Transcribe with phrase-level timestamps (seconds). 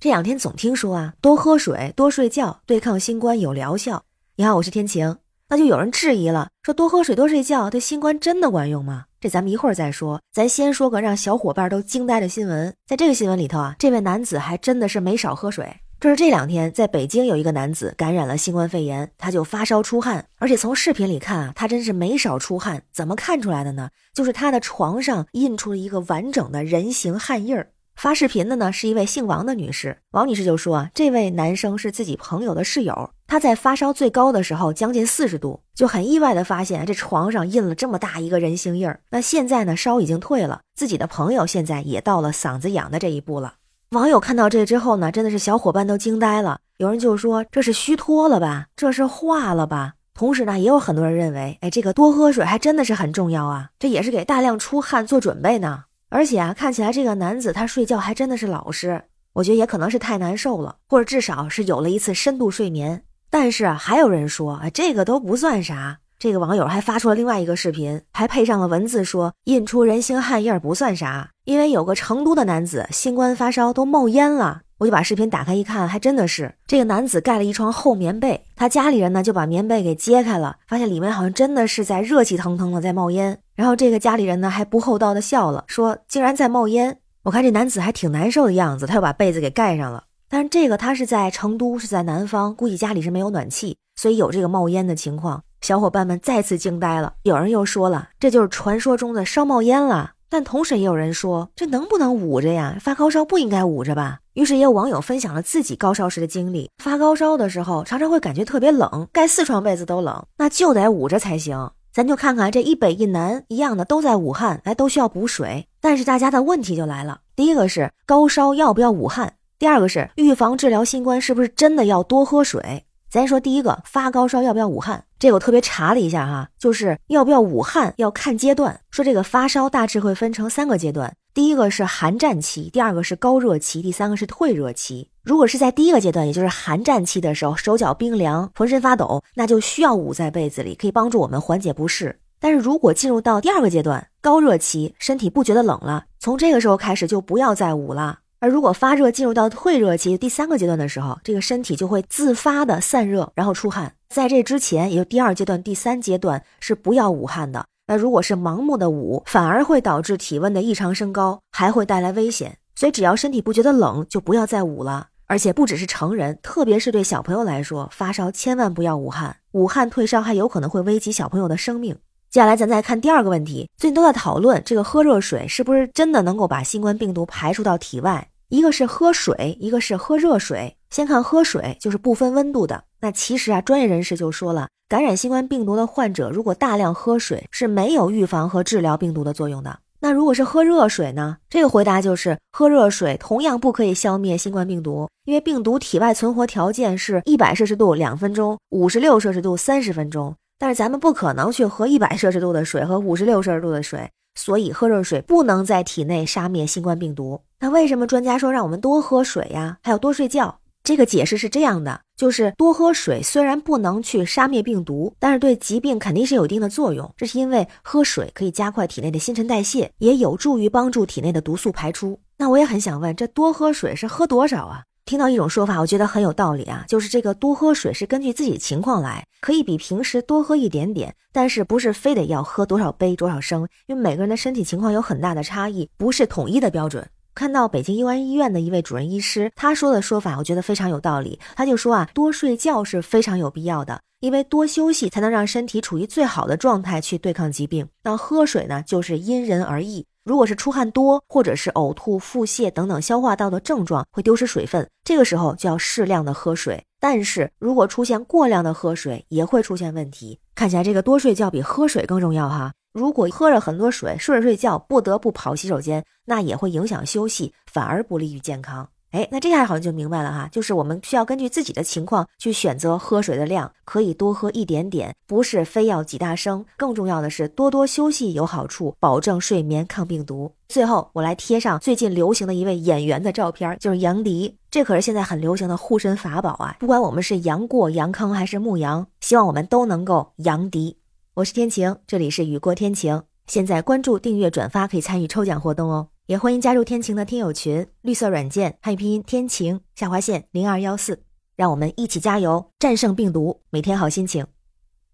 [0.00, 4.04] 这两天总听说啊，多喝水、多睡觉对抗新冠有疗效。
[4.36, 5.16] 你好，我是天晴。
[5.48, 9.06] 那就有人质疑了，说多喝水、多睡觉对新冠真的管用吗？
[9.18, 10.20] 这咱们一会儿再说。
[10.32, 12.72] 咱先说个让小伙伴都惊呆的新闻。
[12.86, 15.68] 在这个新闻里头啊，这位男子还真的是没少喝水。
[15.98, 22.84] 这是这两天在北京有一个男子感染了新冠肺炎，他就发烧出汗，而且从视频里看啊，他真是没少出汗。
[22.92, 23.90] 怎么看出来的呢？
[24.14, 27.72] 就是他的床上印出了一个完整的人形汗印儿。
[27.98, 39.00] 发视频的呢是一位姓王的女士，王女士就说啊，这位男生是自己朋友的室友，他在发烧最高的时候将近四十度，就很意外的发现这床上印了这么大一个人形印儿。
[39.10, 43.54] 那现在呢烧已经退了，自己的朋友现在也到了嗓子痒的这一步了。
[43.90, 49.94] 网友看到这之后呢，真的是小伙伴都惊呆了，有人就说这是虚脱了吧，这是化了吧。
[50.14, 55.86] 同时呢，也有很多人认为，哎，这个多喝水还真的是很重要啊，这也是给大量出汗做准备呢。
[56.10, 59.02] 而且啊，看起来这个男子他睡觉还真的是老实，
[59.34, 63.02] 我觉得也可能是太难受了，或者至少是有了一次深度睡眠。
[63.30, 65.98] 但是，还有人说，啊，这个都不算啥。
[66.18, 74.62] 这个网友还发出了另外一个视频，还配上了文字说，印出人形汗印不算啥，因为有个成都的男子新冠发烧都冒烟了。
[74.78, 83.38] 我就把视频打开一看，还真的是这个男子盖了一床厚棉被，他家里人呢就把棉被给揭开了，发现里面好像真的是在热气腾腾的在冒烟。
[83.54, 86.96] 然后这个家里人呢还不厚道的笑了，说竟然在冒烟。
[87.24, 90.04] 我看这男子还挺难受的样子，他又把被子给盖上了。
[90.30, 95.42] 但是这个他是在成都，是在南方，估计家里是没有暖气，所以有这个冒烟的情况。
[95.60, 100.12] 小伙伴们再次惊呆了，有人又说了，这就是传说中的烧冒烟了。
[100.30, 102.76] 但同时也有人说，这能不能捂着呀？
[102.80, 104.18] 发高烧不应该捂着吧？
[104.34, 111.70] 于是也有网友分享了自己高烧时的经历，发高烧的时候常常会感觉特别冷，盖四床被子都冷，那就得捂着才行。
[111.92, 115.66] 咱就看看这一北一南一样的都在武汉，哎，都需要补水。
[115.80, 119.34] 但是大家的问题就来了，第一个是高烧要不要捂汗？
[119.58, 122.84] 第二个是预防治疗新冠是不是真的要多喝水？
[123.10, 125.02] 咱说第一个发高烧要不要捂汗？
[125.18, 128.78] 这个我特别查了一下哈，就是要不要捂汗要看阶段。
[128.98, 135.08] 说这个发烧大致会分成三个阶段，第一个是寒战期，第二个是高热期，第三个是退热期。
[135.22, 142.18] 如果是在第一个阶段，也就是寒战期的时候，手脚冰凉，浑身发抖，那就需要捂在被子里，可以帮助我们缓解不适。
[142.40, 148.18] 但是如果进入到第二个阶段，高热期，身体不觉得冷了，从这个时候开始就不要再捂了。
[148.40, 153.94] 而如果发热进入到退热期第三个阶段的时候，这个身体就会自发的散热，然后出汗。
[154.08, 157.64] 在这之前，也就第二阶段、第三阶段是不要捂汗的。
[157.88, 162.58] 那如果是盲目的捂，反而会导致体温的异常升高，还会带来危险。
[162.74, 165.08] 所以只要身体不觉得冷，就不要再捂了。
[165.26, 171.94] 而且不只是成人，特别是对小朋友来说，发烧千万不要捂汗，捂汗退烧还有可能会危及小朋友的生命。
[172.30, 178.28] 接下来咱再看第二个问题，最近都在讨论这个喝热水是不是真的能够把新冠病毒排出到体外？
[178.48, 180.76] 一个是喝水，一个是喝热水。
[180.90, 182.84] 先看喝水，就是不分温度的。
[183.00, 189.78] 那其实啊，专业人士就说了，感染新冠病毒的患者如果大量喝水是没有预防和治疗病毒的作用的。
[190.00, 191.38] 那如果是喝热水呢？
[191.50, 200.34] 这个回答就是喝热水同样不可以消灭新冠病毒，因为病毒体外存活条件是一百摄氏度两分钟，五十六摄氏度三十分钟。
[200.56, 207.40] 但是咱们不可能去喝一百摄氏度的水和五十六摄氏度的水，所以喝热水不能在体内杀灭新冠病毒。
[207.60, 209.78] 那为什么专家说让我们多喝水呀？
[209.82, 210.58] 还有多睡觉？
[210.88, 217.12] 这个解释是这样的，就是多喝水虽然不能去杀灭病毒，但是对疾病肯定是有一定的作用。
[217.14, 222.18] 这是因为喝水可以加快体内的新陈代谢，也有助于帮助体内的毒素排出。
[222.38, 224.84] 那我也很想问，这多喝水是喝多少啊？
[225.04, 237.06] 听到一种说法，我觉得很有道理啊，就是这个多喝水是根据自己的情况来，可以比平时多喝一点点，但是不是非得要喝多少杯多少升，因为每个人的身体情况有很大的差异，不是统一的标准。
[237.38, 241.38] 看到北京医湾医院的一位主任医师，他说的说法，我觉得非常有道理。
[241.54, 247.86] 他就说啊，多睡觉是非常有必要的，因为多休息才能让身体处于最好的状态去对抗疾病。
[248.02, 250.04] 那喝水呢，就是因人而异。
[250.24, 256.82] 如果是出汗多，或者是呕吐、腹泻等等消化道的症状会丢失水分，这个时候就要适量的喝水。
[256.98, 260.40] 但是如果出现过量的喝水，也会出现问题。
[260.56, 262.72] 看起来这个多睡觉比喝水更重要哈。
[262.98, 268.88] 如果喝了很多水，睡着睡觉不得不跑洗手间，那也会影响休息，反而不利于健康。
[269.12, 276.62] 哎，那这下好像就明白了哈，就是我们需要根据自己的情况去选择喝水的量，可以多喝一点点，不是非要几大升。
[276.76, 280.52] 更重要的是多多休息有好处，保证睡眠抗病毒。
[280.68, 286.76] 最后，我来贴上最近流行的一位演员的照片，就是杨迪，这可是现在很流行的护身法宝啊！
[286.78, 290.94] 不管我们是杨过、杨康还是牧羊，希望我们都能够杨迪。
[291.38, 293.22] 我是天晴，这里是雨过天晴。
[293.46, 296.08] 现在关注、订阅、转发可以参与抽奖活动哦。
[296.26, 301.22] 也欢迎加入天晴的听友群，绿色软件汉语拼音天晴下划线零二幺四，
[301.54, 304.44] 让我们一起加油，战胜病毒，每天好心情，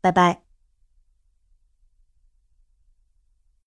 [0.01, 0.44] 拜拜。